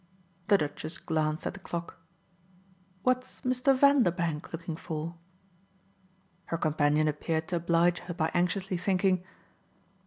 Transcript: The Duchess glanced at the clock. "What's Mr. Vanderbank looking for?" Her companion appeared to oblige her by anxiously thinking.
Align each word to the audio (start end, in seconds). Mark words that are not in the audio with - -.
The 0.47 0.57
Duchess 0.57 0.97
glanced 0.97 1.45
at 1.45 1.53
the 1.53 1.59
clock. 1.59 1.99
"What's 3.03 3.41
Mr. 3.41 3.77
Vanderbank 3.77 4.51
looking 4.51 4.75
for?" 4.75 5.13
Her 6.45 6.57
companion 6.57 7.07
appeared 7.07 7.47
to 7.49 7.57
oblige 7.57 7.99
her 7.99 8.15
by 8.15 8.31
anxiously 8.33 8.77
thinking. 8.77 9.23